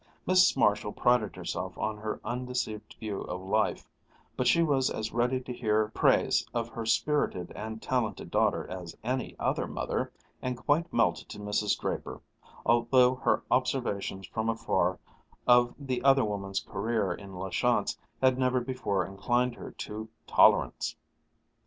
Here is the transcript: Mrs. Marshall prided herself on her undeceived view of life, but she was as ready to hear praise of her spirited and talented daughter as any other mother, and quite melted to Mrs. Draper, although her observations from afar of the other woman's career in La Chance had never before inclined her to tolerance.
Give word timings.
Mrs. 0.27 0.57
Marshall 0.57 0.93
prided 0.93 1.35
herself 1.35 1.77
on 1.77 1.97
her 1.97 2.19
undeceived 2.23 2.95
view 2.99 3.21
of 3.21 3.39
life, 3.39 3.87
but 4.35 4.47
she 4.47 4.63
was 4.63 4.89
as 4.89 5.11
ready 5.13 5.39
to 5.41 5.53
hear 5.53 5.89
praise 5.89 6.43
of 6.55 6.69
her 6.69 6.87
spirited 6.87 7.51
and 7.51 7.83
talented 7.83 8.31
daughter 8.31 8.65
as 8.67 8.97
any 9.03 9.35
other 9.37 9.67
mother, 9.67 10.11
and 10.41 10.57
quite 10.57 10.91
melted 10.91 11.29
to 11.29 11.37
Mrs. 11.37 11.79
Draper, 11.79 12.19
although 12.65 13.13
her 13.13 13.43
observations 13.51 14.25
from 14.25 14.49
afar 14.49 14.97
of 15.45 15.75
the 15.77 16.01
other 16.03 16.25
woman's 16.25 16.61
career 16.61 17.13
in 17.13 17.35
La 17.35 17.51
Chance 17.51 17.99
had 18.23 18.39
never 18.39 18.59
before 18.59 19.05
inclined 19.05 19.53
her 19.53 19.69
to 19.69 20.09
tolerance. 20.25 20.95